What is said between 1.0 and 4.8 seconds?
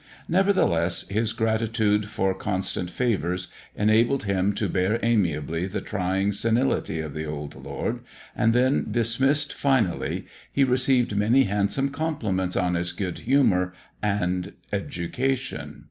his grati tude for constant favours enabled him to